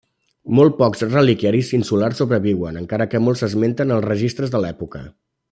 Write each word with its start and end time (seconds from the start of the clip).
Molt 0.59 0.77
pocs 0.77 1.03
reliquiaris 1.09 1.69
insulars 1.79 2.17
sobreviuen, 2.23 2.81
encara 2.81 3.07
que 3.13 3.23
molts 3.27 3.45
s'esmenten 3.45 3.91
en 3.93 3.99
els 3.99 4.09
registres 4.09 4.57
de 4.57 4.65
l'època. 4.67 5.05